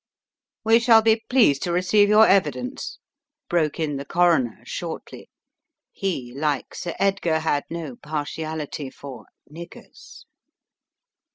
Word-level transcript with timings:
"We 0.63 0.79
shall 0.79 1.03
be 1.03 1.21
pleased 1.29 1.61
to 1.61 1.71
receive 1.71 2.09
your 2.09 2.25
evidence," 2.25 2.97
broke 3.49 3.79
in 3.79 3.97
the 3.97 4.03
Coroner, 4.03 4.63
shortly; 4.65 5.29
he, 5.91 6.33
like 6.35 6.73
Sir 6.73 6.95
Edgar, 6.97 7.37
had 7.41 7.65
no 7.69 7.97
partiality 7.97 8.89
for 8.89 9.27
"niggers." 9.47 10.25